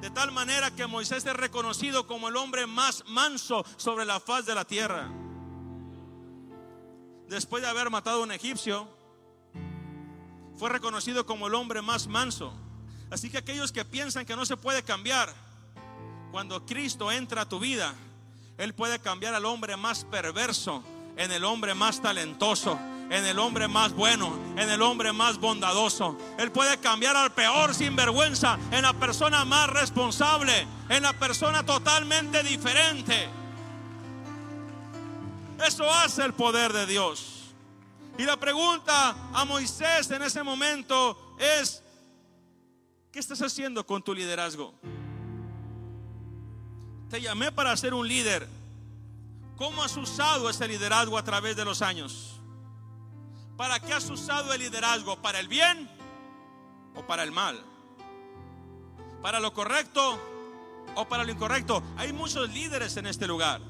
[0.00, 4.46] De tal manera que Moisés es reconocido como el hombre más manso sobre la faz
[4.46, 5.10] de la tierra.
[7.28, 8.88] Después de haber matado a un egipcio,
[10.56, 12.52] fue reconocido como el hombre más manso.
[13.10, 15.32] Así que aquellos que piensan que no se puede cambiar,
[16.30, 17.94] cuando Cristo entra a tu vida,
[18.58, 20.82] Él puede cambiar al hombre más perverso
[21.16, 22.78] en el hombre más talentoso,
[23.14, 26.18] en el hombre más bueno, en el hombre más bondadoso.
[26.36, 32.42] Él puede cambiar al peor sinvergüenza en la persona más responsable, en la persona totalmente
[32.42, 33.28] diferente.
[35.64, 37.52] Eso hace el poder de Dios.
[38.18, 41.84] Y la pregunta a Moisés en ese momento es,
[43.12, 44.74] ¿qué estás haciendo con tu liderazgo?
[47.10, 48.48] Te llamé para ser un líder.
[49.56, 52.33] ¿Cómo has usado ese liderazgo a través de los años?
[53.56, 55.16] ¿Para qué has usado el liderazgo?
[55.22, 55.88] ¿Para el bien
[56.94, 57.64] o para el mal?
[59.22, 60.18] ¿Para lo correcto
[60.96, 61.82] o para lo incorrecto?
[61.96, 63.60] Hay muchos líderes en este lugar.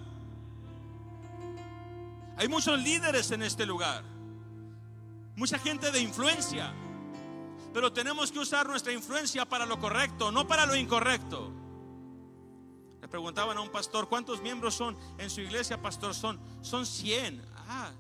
[2.36, 4.02] Hay muchos líderes en este lugar.
[5.36, 6.72] Mucha gente de influencia.
[7.72, 11.52] Pero tenemos que usar nuestra influencia para lo correcto, no para lo incorrecto.
[13.02, 16.14] Le preguntaban a un pastor, ¿cuántos miembros son en su iglesia, pastor?
[16.14, 17.44] Son, son 100.
[17.68, 17.90] Ah,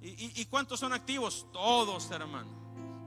[0.00, 1.46] ¿Y, cuántos son activos?
[1.52, 2.48] Todos, hermano.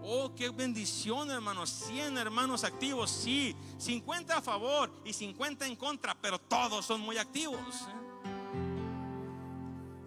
[0.04, 1.66] Oh, qué bendición, hermano.
[1.66, 3.56] 100 hermanos activos, sí.
[3.78, 7.60] 50 a favor y 50 en contra, pero todos son muy activos.
[7.88, 8.02] ¿eh?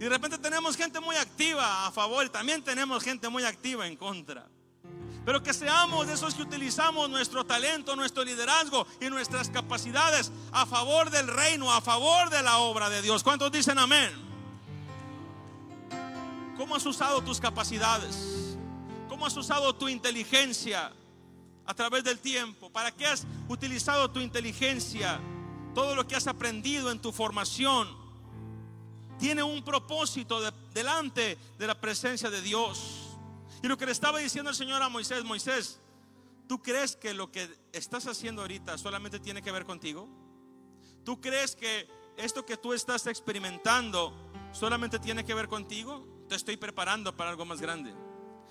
[0.01, 3.87] Y de repente tenemos gente muy activa a favor y también tenemos gente muy activa
[3.87, 4.47] en contra.
[5.25, 10.67] Pero que seamos de esos que utilizamos nuestro talento, nuestro liderazgo y nuestras capacidades a
[10.67, 13.23] favor del reino, a favor de la obra de Dios.
[13.23, 14.24] ¿Cuántos dicen amén?
[16.57, 18.57] ¿Cómo has usado tus capacidades?
[19.09, 20.93] ¿Cómo has usado tu inteligencia
[21.67, 22.71] a través del tiempo?
[22.71, 25.21] ¿Para qué has utilizado tu inteligencia?
[25.75, 27.89] Todo lo que has aprendido en tu formación
[29.19, 30.41] tiene un propósito
[30.73, 33.17] delante de la presencia de Dios.
[33.63, 35.81] Y lo que le estaba diciendo el Señor a Moisés, Moisés,
[36.47, 40.09] ¿tú crees que lo que estás haciendo ahorita solamente tiene que ver contigo?
[41.05, 44.13] ¿Tú crees que esto que tú estás experimentando
[44.53, 46.14] solamente tiene que ver contigo?
[46.29, 47.93] Te estoy preparando para algo más grande.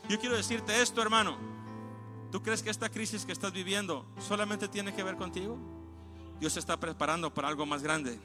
[0.10, 1.38] Yo quiero decirte esto, hermano.
[2.32, 5.58] ¿Tú crees que esta crisis que estás viviendo solamente tiene que ver contigo?
[6.40, 8.20] Dios está preparando para algo más grande.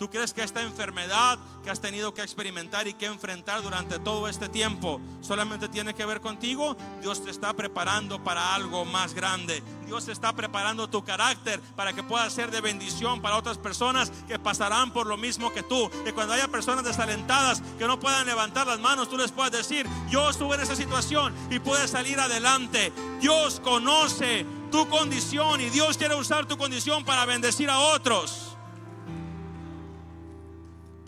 [0.00, 4.28] ¿Tú crees que esta enfermedad que has tenido que experimentar y que enfrentar durante todo
[4.28, 6.74] este tiempo solamente tiene que ver contigo?
[7.02, 9.62] Dios te está preparando para algo más grande.
[9.84, 14.38] Dios está preparando tu carácter para que pueda ser de bendición para otras personas que
[14.38, 15.90] pasarán por lo mismo que tú.
[16.06, 19.86] Y cuando haya personas desalentadas que no puedan levantar las manos, tú les puedes decir,
[20.08, 22.90] yo estuve en esa situación y pude salir adelante.
[23.20, 28.49] Dios conoce tu condición y Dios quiere usar tu condición para bendecir a otros.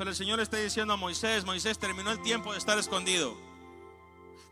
[0.03, 3.37] Pero el Señor está diciendo a Moisés, Moisés terminó el tiempo de estar escondido.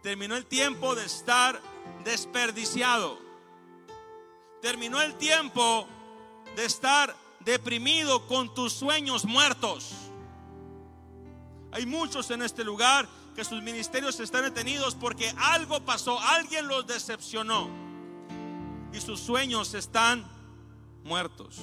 [0.00, 1.60] Terminó el tiempo de estar
[2.04, 3.18] desperdiciado.
[4.62, 5.88] Terminó el tiempo
[6.54, 9.90] de estar deprimido con tus sueños muertos.
[11.72, 16.86] Hay muchos en este lugar que sus ministerios están detenidos porque algo pasó, alguien los
[16.86, 17.68] decepcionó
[18.92, 20.24] y sus sueños están
[21.02, 21.56] muertos.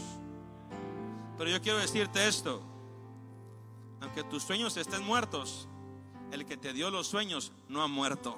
[1.37, 2.61] Pero yo quiero decirte esto,
[4.01, 5.67] aunque tus sueños estén muertos,
[6.31, 8.37] el que te dio los sueños no ha muerto.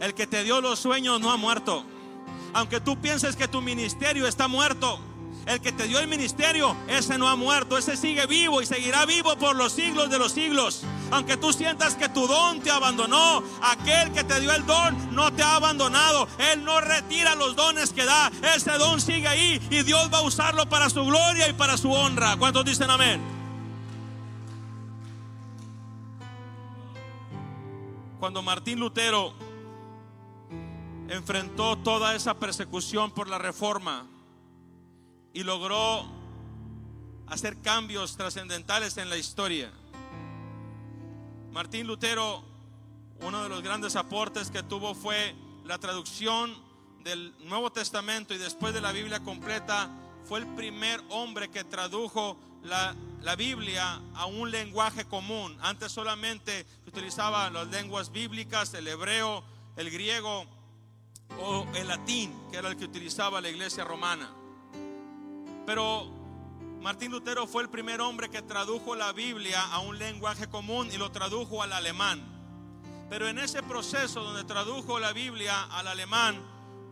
[0.00, 1.84] El que te dio los sueños no ha muerto.
[2.54, 5.00] Aunque tú pienses que tu ministerio está muerto,
[5.46, 9.06] el que te dio el ministerio, ese no ha muerto, ese sigue vivo y seguirá
[9.06, 10.84] vivo por los siglos de los siglos.
[11.10, 15.32] Aunque tú sientas que tu don te abandonó, aquel que te dio el don no
[15.32, 16.28] te ha abandonado.
[16.38, 18.30] Él no retira los dones que da.
[18.54, 21.90] Ese don sigue ahí y Dios va a usarlo para su gloria y para su
[21.90, 22.36] honra.
[22.36, 23.20] ¿Cuántos dicen amén?
[28.20, 29.32] Cuando Martín Lutero
[31.08, 34.06] enfrentó toda esa persecución por la reforma
[35.32, 36.04] y logró
[37.28, 39.72] hacer cambios trascendentales en la historia.
[41.58, 42.44] Martín Lutero,
[43.20, 46.54] uno de los grandes aportes que tuvo fue la traducción
[47.02, 49.90] del Nuevo Testamento y después de la Biblia completa,
[50.24, 52.94] fue el primer hombre que tradujo la,
[53.36, 55.58] Biblia a un lenguaje común.
[55.60, 59.42] Antes solamente utilizaba las lenguas bíblicas, el hebreo,
[59.74, 60.46] el griego
[61.40, 64.30] o el latín, que era el que utilizaba la iglesia romana.
[65.66, 66.17] Pero
[66.80, 70.96] Martín Lutero fue el primer hombre que tradujo la Biblia a un lenguaje común y
[70.96, 72.22] lo tradujo al alemán.
[73.10, 76.40] Pero en ese proceso donde tradujo la Biblia al alemán,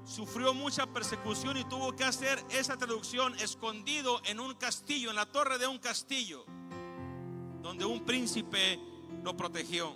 [0.05, 5.27] sufrió mucha persecución y tuvo que hacer esa traducción escondido en un castillo, en la
[5.27, 6.44] torre de un castillo,
[7.62, 8.81] donde un príncipe
[9.22, 9.94] lo protegió.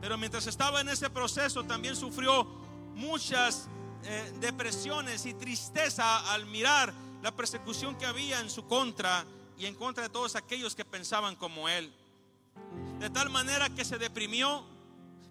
[0.00, 2.44] Pero mientras estaba en ese proceso también sufrió
[2.94, 3.68] muchas
[4.04, 9.24] eh, depresiones y tristeza al mirar la persecución que había en su contra
[9.56, 11.94] y en contra de todos aquellos que pensaban como él.
[12.98, 14.64] De tal manera que se deprimió,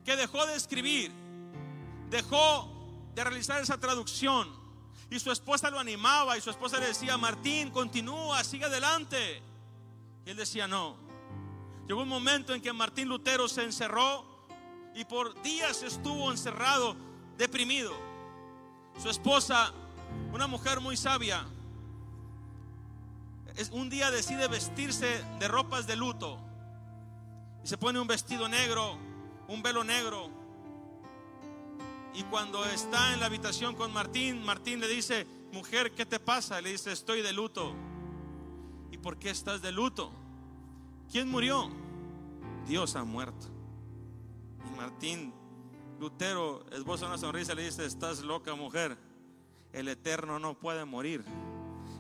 [0.05, 1.11] que dejó de escribir,
[2.09, 2.69] dejó
[3.13, 4.49] de realizar esa traducción.
[5.09, 9.41] Y su esposa lo animaba y su esposa le decía, Martín, continúa, sigue adelante.
[10.25, 10.95] Y él decía, no.
[11.87, 14.25] Llegó un momento en que Martín Lutero se encerró
[14.95, 16.95] y por días estuvo encerrado,
[17.37, 17.93] deprimido.
[19.01, 19.73] Su esposa,
[20.31, 21.45] una mujer muy sabia,
[23.69, 26.39] un día decide vestirse de ropas de luto
[27.63, 28.97] y se pone un vestido negro,
[29.47, 30.29] un velo negro.
[32.13, 36.59] Y cuando está en la habitación con Martín, Martín le dice, mujer, ¿qué te pasa?
[36.61, 37.73] Le dice, estoy de luto.
[38.91, 40.11] ¿Y por qué estás de luto?
[41.11, 41.69] ¿Quién murió?
[42.67, 43.47] Dios ha muerto.
[44.65, 45.33] Y Martín
[45.99, 48.97] Lutero esboza una sonrisa y le dice, estás loca mujer,
[49.71, 51.23] el eterno no puede morir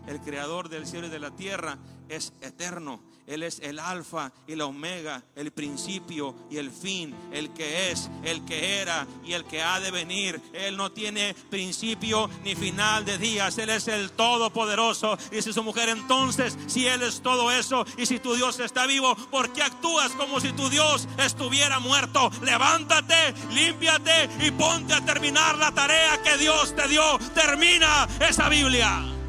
[0.07, 1.77] el creador del cielo y de la tierra,
[2.09, 3.01] es eterno.
[3.27, 8.09] Él es el alfa y la omega, el principio y el fin, el que es,
[8.23, 10.41] el que era y el que ha de venir.
[10.53, 13.57] Él no tiene principio ni final de días.
[13.57, 15.17] Él es el todopoderoso.
[15.31, 19.15] Dice su mujer, entonces, si Él es todo eso y si tu Dios está vivo,
[19.29, 22.31] ¿por qué actúas como si tu Dios estuviera muerto?
[22.41, 27.17] Levántate, límpiate y ponte a terminar la tarea que Dios te dio.
[27.33, 29.20] Termina esa Biblia.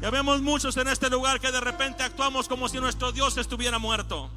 [0.00, 3.78] Ya vemos muchos en este lugar que de repente actuamos como si nuestro Dios estuviera
[3.78, 4.30] muerto.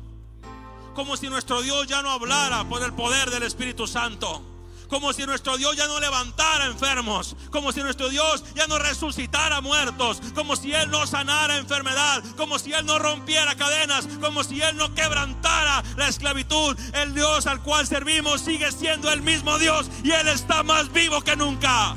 [0.94, 4.44] Como si nuestro Dios ya no hablara por el poder del Espíritu Santo.
[4.90, 7.38] Como si nuestro Dios ya no levantara enfermos.
[7.50, 10.22] Como si nuestro Dios ya no resucitara muertos.
[10.36, 12.22] Como si Él no sanara enfermedad.
[12.36, 14.06] Como si Él no rompiera cadenas.
[14.22, 16.78] Como si Él no quebrantara la esclavitud.
[16.94, 19.90] El Dios al cual servimos sigue siendo el mismo Dios.
[20.04, 21.96] Y Él está más vivo que nunca.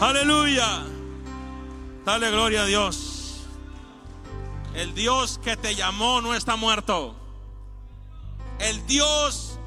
[0.00, 0.93] Aleluya.
[2.04, 3.40] Dale gloria a Dios.
[4.74, 7.16] El Dios que te llamó no está muerto.
[8.58, 9.58] El Dios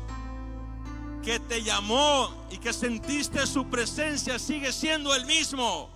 [1.24, 5.90] que te llamó y que sentiste su presencia sigue siendo el mismo.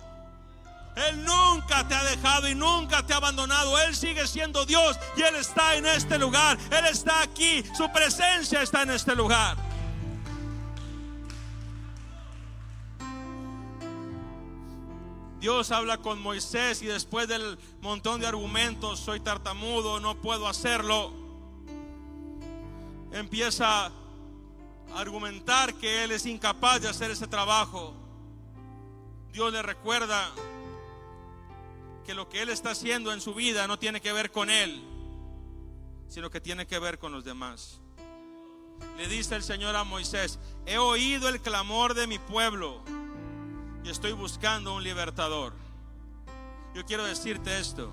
[0.96, 3.78] Él nunca te ha dejado y nunca te ha abandonado.
[3.78, 6.58] Él sigue siendo Dios y Él está en este lugar.
[6.70, 7.64] Él está aquí.
[7.76, 9.56] Su presencia está en este lugar.
[15.42, 21.12] Dios habla con Moisés y después del montón de argumentos, soy tartamudo, no puedo hacerlo,
[23.10, 23.92] empieza a
[24.94, 27.92] argumentar que él es incapaz de hacer ese trabajo.
[29.32, 30.30] Dios le recuerda
[32.06, 34.80] que lo que él está haciendo en su vida no tiene que ver con él,
[36.08, 37.80] sino que tiene que ver con los demás.
[38.96, 42.80] Le dice el Señor a Moisés, he oído el clamor de mi pueblo
[43.84, 45.54] y estoy buscando un libertador.
[46.74, 47.92] Yo quiero decirte esto.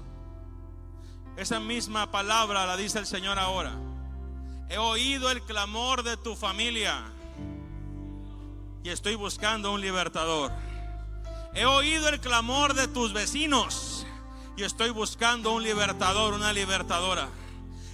[1.35, 3.73] Esa misma palabra la dice el Señor ahora.
[4.69, 7.11] He oído el clamor de tu familia
[8.83, 10.51] y estoy buscando un libertador.
[11.53, 14.05] He oído el clamor de tus vecinos
[14.55, 17.29] y estoy buscando un libertador, una libertadora.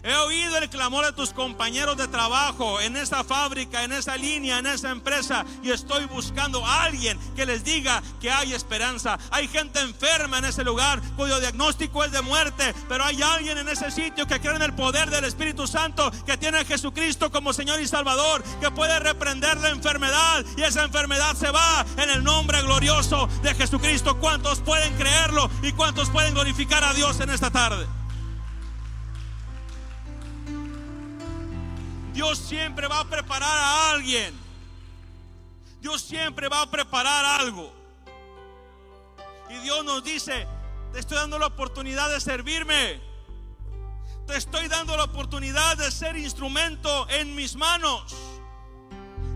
[0.05, 4.59] He oído el clamor de tus compañeros de trabajo en esa fábrica, en esa línea,
[4.59, 9.17] en esa empresa y estoy buscando a alguien que les diga que hay esperanza.
[9.31, 13.67] Hay gente enferma en ese lugar cuyo diagnóstico es de muerte, pero hay alguien en
[13.67, 17.51] ese sitio que cree en el poder del Espíritu Santo, que tiene a Jesucristo como
[17.51, 22.23] Señor y Salvador, que puede reprender la enfermedad y esa enfermedad se va en el
[22.23, 24.19] nombre glorioso de Jesucristo.
[24.19, 27.87] ¿Cuántos pueden creerlo y cuántos pueden glorificar a Dios en esta tarde?
[32.15, 34.33] Dios siempre va a preparar a alguien.
[35.81, 37.73] Dios siempre va a preparar algo.
[39.49, 40.47] Y Dios nos dice,
[40.93, 43.01] te estoy dando la oportunidad de servirme.
[44.27, 48.15] Te estoy dando la oportunidad de ser instrumento en mis manos.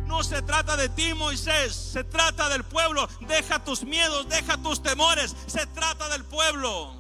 [0.06, 3.10] No se trata de ti, Moisés, se trata del pueblo.
[3.28, 5.36] Deja tus miedos, deja tus temores.
[5.48, 6.98] Se trata del pueblo.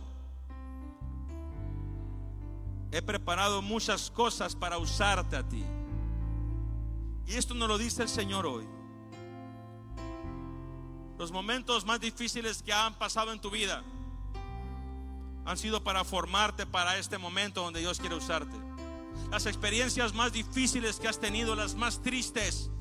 [2.91, 5.63] He preparado muchas cosas para usarte a ti.
[7.27, 8.67] Y esto nos lo dice el Señor hoy.
[11.19, 13.83] Los momentos más difíciles que han pasado en tu vida
[15.45, 18.55] han sido para formarte para este momento donde Dios quiere usarte.
[19.29, 22.71] Las experiencias más difíciles que has tenido, las más tristes,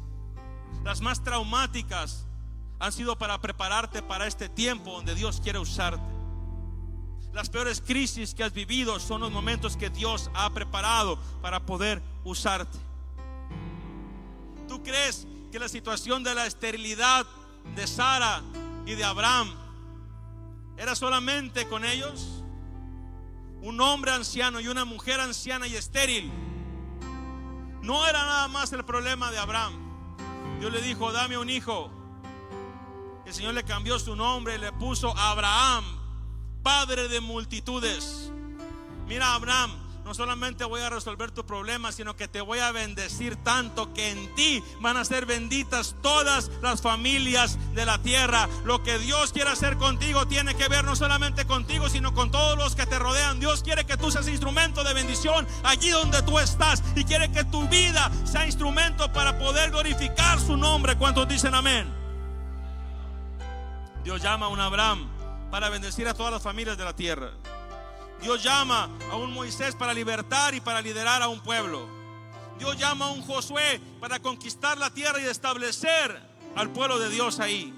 [0.85, 2.27] las más traumáticas,
[2.79, 6.18] han sido para prepararte para este tiempo donde Dios quiere usarte.
[7.33, 12.03] Las peores crisis que has vivido son los momentos que Dios ha preparado para poder
[12.25, 12.79] usarte.
[14.67, 17.27] ¿Tú crees que la situación de la esterilidad
[17.75, 18.43] de Sara
[18.87, 19.55] y de Abraham
[20.77, 22.43] era solamente con ellos?
[23.61, 26.33] Un hombre anciano y una mujer anciana y estéril.
[27.83, 29.75] No era nada más el problema de Abraham.
[30.61, 31.91] Dios le dijo, dame un hijo.
[33.27, 35.98] El Señor le cambió su nombre y le puso Abraham
[36.69, 38.31] Padre de multitudes.
[39.07, 39.73] Mira, Abraham,
[40.05, 44.11] no solamente voy a resolver tu problema, sino que te voy a bendecir tanto que
[44.11, 48.51] en ti van a ser benditas todas las familias de la tierra.
[48.67, 52.59] Lo que Dios quiere hacer contigo tiene que ver no solamente contigo, sino con todos
[52.59, 53.41] los que te rodean.
[53.41, 57.45] Dios quiere que tú seas instrumento de bendición allí donde tú estás y quiere que
[57.45, 60.99] tu vida sea instrumento para poder glorificar su nombre.
[60.99, 61.91] ¿Cuántos dicen amén?
[64.05, 65.18] Dios llama a un Abraham
[65.51, 67.33] para bendecir a todas las familias de la tierra.
[68.21, 71.89] Dios llama a un Moisés para libertar y para liderar a un pueblo.
[72.59, 76.21] Dios llama a un Josué para conquistar la tierra y establecer
[76.57, 77.73] al pueblo de Dios ahí.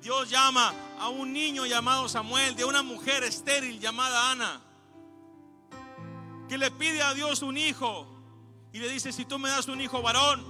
[0.00, 4.60] Dios llama a un niño llamado Samuel, de una mujer estéril llamada Ana,
[6.48, 8.06] que le pide a Dios un hijo
[8.72, 10.44] y le dice, si tú me das un hijo varón,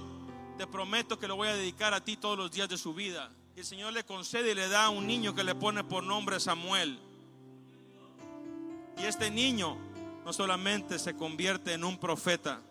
[0.57, 3.31] te prometo que lo voy a dedicar a ti todos los días de su vida.
[3.59, 6.97] El Señor le concede y le da un niño que le pone por nombre Samuel.
[8.97, 9.75] Y este niño
[10.23, 12.61] no solamente se convierte en un profeta,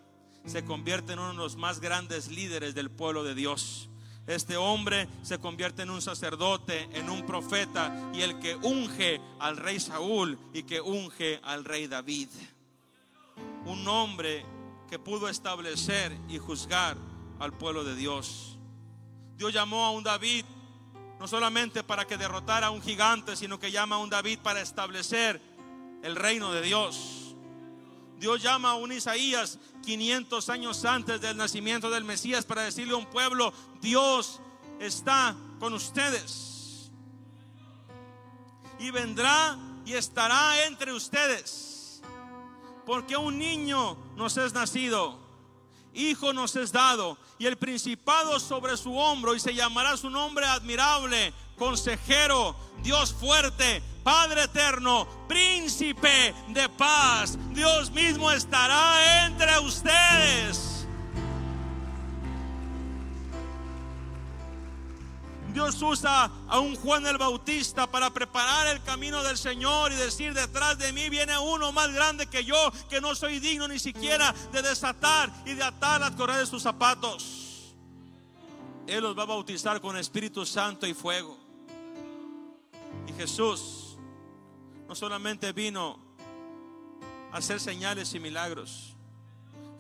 [0.47, 3.91] se convierte en uno de los más grandes líderes del pueblo de Dios.
[4.27, 9.59] Este hombre se convierte en un sacerdote, en un profeta y el que unge al
[9.59, 12.31] rey Saúl y que unge al rey David.
[13.67, 14.43] Un hombre
[14.89, 16.97] que pudo establecer y juzgar
[17.41, 18.59] al pueblo de Dios.
[19.37, 20.47] Dios llamó a un David
[21.19, 24.61] no solamente para que derrotara a un gigante, sino que llama a un David para
[24.61, 25.41] establecer
[26.03, 27.35] el reino de Dios.
[28.19, 32.97] Dios llama a un Isaías 500 años antes del nacimiento del Mesías para decirle a
[32.97, 34.41] un pueblo, Dios
[34.81, 36.91] está con ustedes.
[38.79, 42.03] Y vendrá y estará entre ustedes.
[42.87, 45.19] Porque un niño nos es nacido,
[45.95, 50.47] hijo nos es dado, y el principado sobre su hombro, y se llamará su nombre
[50.47, 57.37] admirable, consejero, Dios fuerte, Padre eterno, príncipe de paz.
[57.51, 60.78] Dios mismo estará entre ustedes.
[65.59, 70.33] Dios usa a un Juan el Bautista para preparar el camino del Señor y decir,
[70.33, 74.33] detrás de mí viene uno más grande que yo, que no soy digno ni siquiera
[74.53, 77.75] de desatar y de atar las correas de sus zapatos.
[78.87, 81.37] Él los va a bautizar con Espíritu Santo y fuego.
[83.09, 83.99] Y Jesús
[84.87, 85.99] no solamente vino
[87.33, 88.95] a hacer señales y milagros,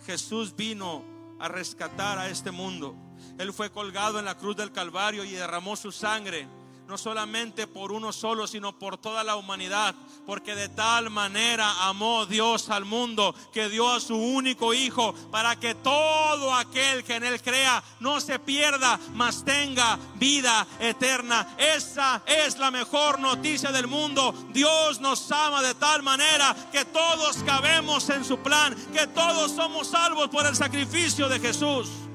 [0.05, 1.05] Jesús vino
[1.39, 2.97] a rescatar a este mundo.
[3.39, 6.47] Él fue colgado en la cruz del Calvario y derramó su sangre
[6.89, 9.95] no solamente por uno solo, sino por toda la humanidad,
[10.27, 15.57] porque de tal manera amó Dios al mundo que dio a su único Hijo para
[15.57, 21.47] que todo aquel que en Él crea no se pierda, mas tenga vida eterna.
[21.59, 24.35] Esa es la mejor noticia del mundo.
[24.55, 29.89] Dios nos ama de tal manera que todos cabemos en su plan, que todos somos
[29.89, 32.08] salvos por el sacrificio de Jesús.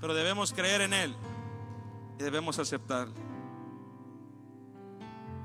[0.00, 1.16] Pero debemos creer en Él
[2.18, 3.08] y debemos aceptar.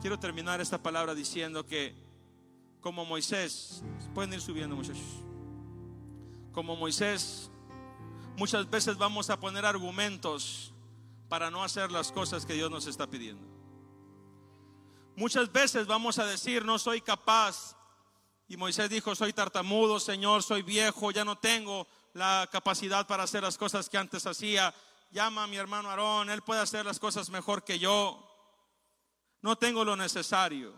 [0.01, 1.95] Quiero terminar esta palabra diciendo que
[2.83, 3.81] como Moisés,
[4.13, 5.05] pueden ir subiendo muchachos,
[6.51, 7.49] como Moisés,
[8.35, 10.73] muchas veces vamos a poner argumentos
[11.29, 13.47] para no hacer las cosas que Dios nos está pidiendo.
[15.15, 17.77] Muchas veces vamos a decir, no soy capaz.
[18.49, 23.43] Y Moisés dijo, soy tartamudo, Señor, soy viejo, ya no tengo la capacidad para hacer
[23.43, 24.73] las cosas que antes hacía
[25.11, 28.29] llama a mi hermano Aarón, él puede hacer las cosas mejor que yo.
[29.41, 30.73] No tengo lo necesario.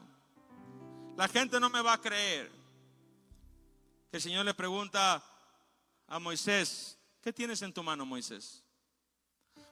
[1.16, 2.52] La gente no me va a creer.
[4.12, 5.24] Que el Señor le pregunta
[6.08, 8.64] a Moisés, ¿qué tienes en tu mano, Moisés?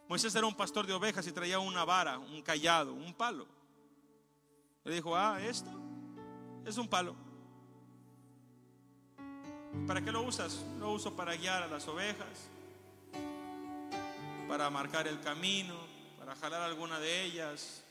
[0.07, 3.47] Moisés era un pastor de ovejas y traía una vara, un callado, un palo.
[4.84, 5.70] Le dijo, ah, esto
[6.66, 7.16] es un palo.
[9.88, 10.63] ¿Para qué lo usas?
[10.80, 12.49] Lo uso para guiar a las ovejas
[14.53, 15.76] para marcar el camino,
[16.19, 17.84] para jalar alguna de ellas.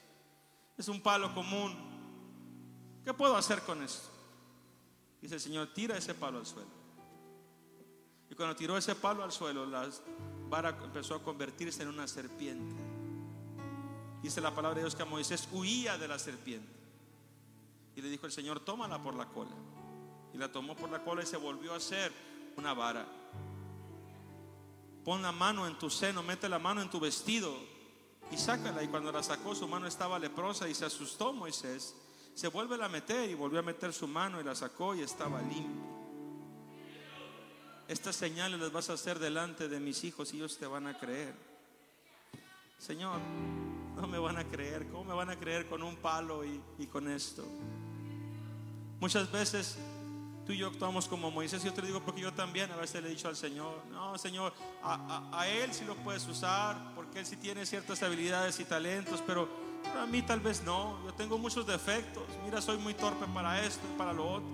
[0.78, 1.76] Es un palo común.
[3.04, 4.08] ¿Qué puedo hacer con esto?
[5.20, 6.70] Dice el Señor, tira ese palo al suelo.
[8.30, 9.88] Y cuando tiró ese palo al suelo, la
[10.48, 12.76] vara empezó a convertirse en una serpiente.
[14.22, 16.72] Dice la palabra de Dios que Moisés huía de la serpiente.
[17.96, 19.50] Y le dijo el Señor, tómala por la cola.
[20.34, 22.12] Y la tomó por la cola y se volvió a hacer
[22.56, 23.06] una vara.
[25.04, 27.54] Pon la mano en tu seno, mete la mano en tu vestido
[28.30, 28.82] y sácala.
[28.82, 31.94] Y cuando la sacó, su mano estaba leprosa y se asustó Moisés.
[32.34, 35.42] Se vuelve a meter y volvió a meter su mano y la sacó y estaba
[35.42, 35.92] limpia.
[37.88, 40.98] Estas señales las vas a hacer delante de mis hijos y ellos te van a
[40.98, 41.34] creer.
[42.78, 43.20] Señor,
[43.96, 44.88] no me van a creer.
[44.88, 47.44] ¿Cómo me van a creer con un palo y, y con esto?
[48.98, 49.76] Muchas veces
[50.52, 51.62] Y yo actuamos como Moisés.
[51.62, 54.52] Yo te digo porque yo también a veces le he dicho al Señor, no, Señor,
[54.82, 59.48] a, Él sí lo puedes usar, porque Él sí tiene ciertas habilidades y talentos, pero
[60.00, 60.98] a mí tal vez no.
[61.04, 62.24] Yo tengo muchos defectos.
[62.44, 64.48] Mira, soy muy torpe para esto y para lo otro.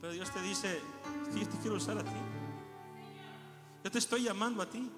[0.00, 0.80] Pero Dios te dice,
[1.34, 2.10] yo te quiero usar a ti.
[3.82, 4.90] Yo te estoy llamando a ti.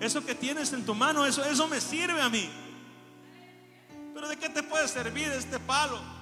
[0.00, 2.48] Eso que tienes en tu mano, eso, eso me sirve a mí.
[4.14, 6.15] Pero ¿de qué te puede servir este palo?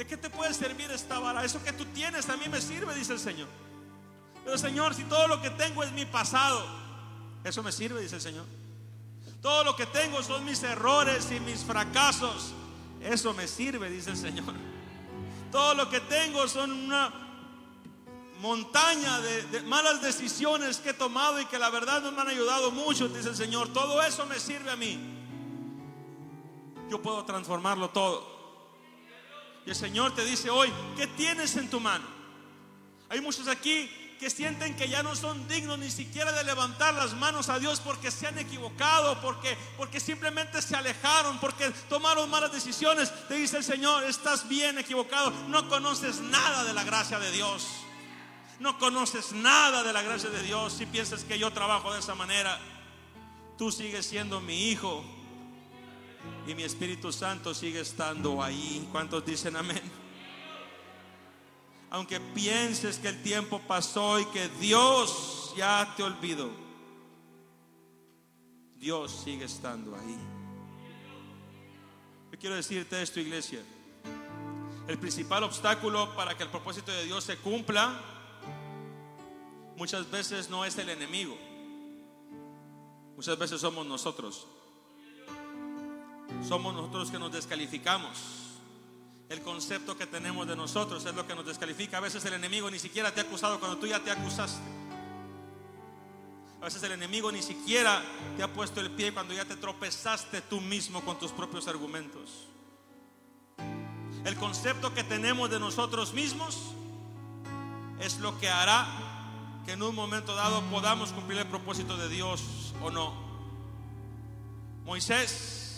[0.00, 1.44] ¿De qué te puede servir esta vara?
[1.44, 3.48] Eso que tú tienes a mí me sirve, dice el Señor.
[4.42, 6.64] Pero Señor, si todo lo que tengo es mi pasado,
[7.44, 8.46] eso me sirve, dice el Señor.
[9.42, 12.54] Todo lo que tengo son mis errores y mis fracasos.
[13.02, 14.54] Eso me sirve, dice el Señor.
[15.52, 17.12] Todo lo que tengo son una
[18.40, 22.70] montaña de, malas decisiones que he tomado y que la verdad no me han ayudado
[22.70, 23.70] mucho, dice el Señor.
[23.74, 24.98] Todo eso me sirve a mí.
[26.88, 28.39] Yo puedo transformarlo todo.
[29.66, 32.06] Y el Señor te dice hoy, ¿qué tienes en tu mano?
[33.08, 33.90] Hay muchos aquí
[34.20, 37.80] que sienten que ya no son dignos ni siquiera de levantar las manos a Dios
[37.80, 43.10] porque se han equivocado, porque, porque simplemente se alejaron, porque tomaron malas decisiones.
[43.28, 47.66] Te dice el Señor, estás bien equivocado, no conoces nada de la gracia de Dios.
[48.58, 52.14] No conoces nada de la gracia de Dios si piensas que yo trabajo de esa
[52.14, 52.60] manera.
[53.56, 55.02] Tú sigues siendo mi hijo
[56.46, 58.88] y mi Espíritu Santo sigue estando ahí.
[58.92, 60.00] ¿Cuántos dicen amén?
[61.90, 66.48] aunque pienses que el tiempo pasó y que Dios ya te olvidó,
[68.76, 70.16] Dios sigue estando ahí.
[72.32, 73.60] Yo quiero decirte esto, iglesia.
[74.86, 78.00] El principal obstáculo para que el propósito de Dios se cumpla
[79.76, 81.36] muchas veces no es el enemigo.
[83.16, 84.46] Muchas veces somos nosotros.
[86.46, 88.40] Somos nosotros que nos descalificamos
[89.30, 91.98] el concepto que tenemos de nosotros es lo que nos descalifica.
[91.98, 94.60] A veces el enemigo ni siquiera te ha acusado cuando tú ya te acusaste.
[96.60, 98.02] A veces el enemigo ni siquiera
[98.36, 102.48] te ha puesto el pie cuando ya te tropezaste tú mismo con tus propios argumentos.
[104.24, 106.58] El concepto que tenemos de nosotros mismos
[108.00, 108.84] es lo que hará
[109.64, 113.14] que en un momento dado podamos cumplir el propósito de Dios o no.
[114.84, 115.69] Moisés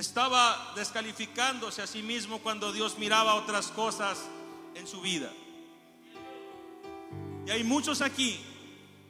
[0.00, 4.18] estaba descalificándose a sí mismo cuando Dios miraba otras cosas
[4.74, 5.30] en su vida.
[7.46, 8.40] Y hay muchos aquí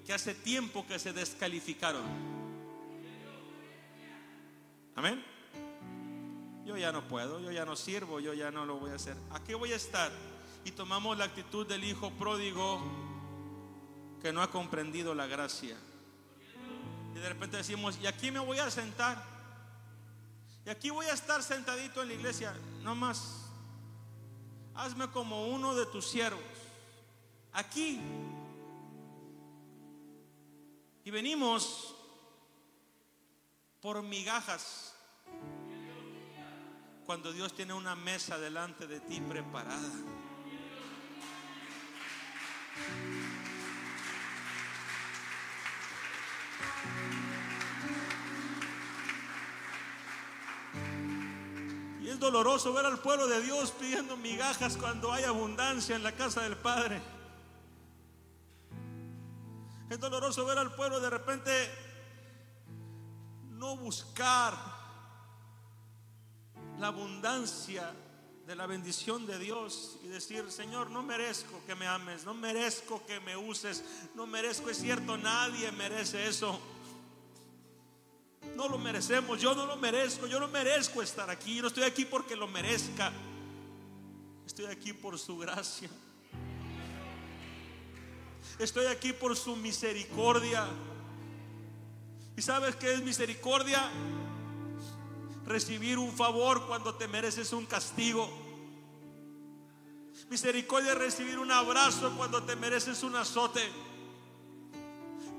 [0.07, 2.03] que hace tiempo que se descalificaron.
[4.97, 5.25] Amén.
[6.67, 9.17] Yo ya no puedo, yo ya no sirvo, yo ya no lo voy a hacer.
[9.31, 10.11] ¿A qué voy a estar?
[10.65, 12.81] Y tomamos la actitud del hijo pródigo
[14.21, 15.77] que no ha comprendido la gracia.
[17.15, 19.40] Y de repente decimos, ¿y aquí me voy a sentar?
[20.71, 22.55] Y aquí voy a estar sentadito en la iglesia,
[22.85, 23.51] no más.
[24.77, 26.45] Hazme como uno de tus siervos.
[27.53, 28.01] Aquí.
[31.03, 31.97] Y venimos
[33.81, 34.95] por migajas.
[37.05, 39.91] Cuando Dios tiene una mesa delante de ti preparada.
[52.19, 56.57] Doloroso ver al pueblo de Dios pidiendo migajas cuando hay abundancia en la casa del
[56.57, 57.01] Padre.
[59.89, 61.51] Es doloroso ver al pueblo de repente
[63.51, 64.55] no buscar
[66.79, 67.93] la abundancia
[68.47, 73.05] de la bendición de Dios y decir, Señor, no merezco que me ames, no merezco
[73.07, 73.85] que me uses,
[74.15, 76.59] no merezco, es cierto, nadie merece eso.
[78.55, 81.85] No lo merecemos, yo no lo merezco, yo no merezco estar aquí, yo no estoy
[81.85, 83.13] aquí porque lo merezca,
[84.47, 85.89] estoy aquí por su gracia.
[88.59, 90.67] Estoy aquí por su misericordia.
[92.37, 93.91] ¿Y sabes qué es misericordia?
[95.47, 98.29] Recibir un favor cuando te mereces un castigo.
[100.29, 103.63] Misericordia es recibir un abrazo cuando te mereces un azote.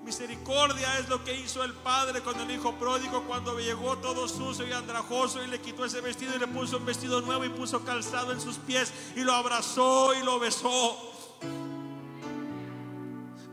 [0.04, 4.68] Misericordia es lo que hizo el padre con el hijo pródigo cuando llegó todo sucio
[4.68, 7.86] y andrajoso y le quitó ese vestido y le puso un vestido nuevo y puso
[7.86, 10.98] calzado en sus pies y lo abrazó y lo besó.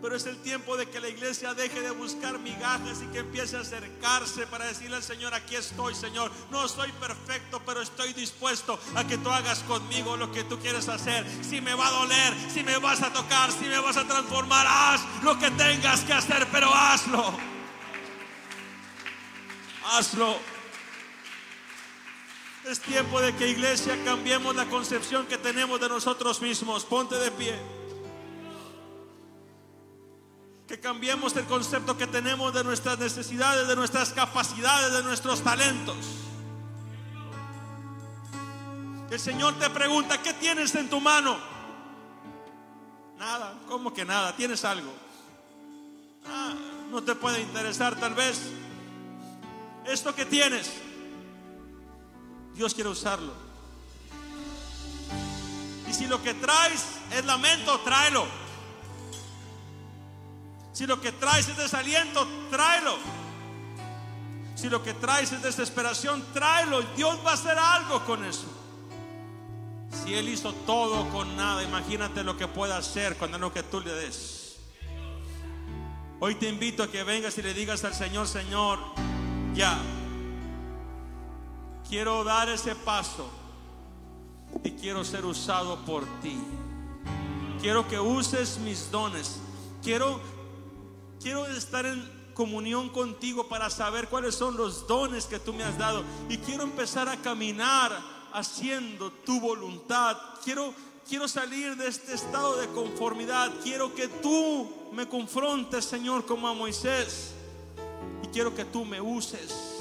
[0.01, 3.57] Pero es el tiempo de que la iglesia deje de buscar migajas y que empiece
[3.57, 6.30] a acercarse para decirle al Señor, aquí estoy, Señor.
[6.51, 10.88] No soy perfecto, pero estoy dispuesto a que tú hagas conmigo lo que tú quieres
[10.88, 11.26] hacer.
[11.42, 14.66] Si me va a doler, si me vas a tocar, si me vas a transformar,
[14.68, 17.36] haz lo que tengas que hacer, pero hazlo.
[19.84, 20.38] Hazlo.
[22.66, 26.84] Es tiempo de que iglesia cambiemos la concepción que tenemos de nosotros mismos.
[26.84, 27.59] Ponte de pie
[30.69, 35.97] que cambiemos el concepto que tenemos de nuestras necesidades, de nuestras capacidades, de nuestros talentos.
[39.11, 41.39] El Señor te pregunta, ¿qué tienes en tu mano?
[43.19, 44.37] Nada, ¿cómo que nada?
[44.37, 44.93] ¿Tienes algo?
[46.27, 46.53] Ah,
[46.91, 48.39] no te puede interesar tal vez.
[49.87, 50.71] Esto que tienes,
[52.55, 53.33] Dios quiere usarlo.
[55.89, 58.47] Y si lo que traes es lamento, tráelo.
[60.79, 62.99] Si lo que traes es desaliento, tráelo.
[64.55, 66.83] Si lo que traes es desesperación, tráelo.
[66.97, 68.47] Dios va a hacer algo con eso.
[69.91, 73.81] Si Él hizo todo con nada, imagínate lo que puede hacer cuando lo que tú
[73.81, 74.61] le des.
[76.20, 78.79] Hoy te invito a que vengas y le digas al Señor, Señor,
[79.55, 79.76] ya,
[81.89, 83.29] quiero dar ese paso
[84.62, 86.39] y quiero ser usado por ti.
[87.61, 89.41] Quiero que uses mis dones.
[89.83, 90.38] Quiero,
[91.21, 95.77] quiero estar en comunión contigo para saber cuáles son los dones que tú me has
[95.77, 96.05] dado.
[96.29, 97.93] Y quiero empezar a caminar
[98.33, 100.16] haciendo tu voluntad.
[100.45, 100.73] Quiero,
[101.09, 103.53] quiero salir de este estado de conformidad.
[103.62, 107.33] Quiero que tú me confrontes, Señor, como a Moisés.
[108.23, 109.78] Y quiero que tú me uses.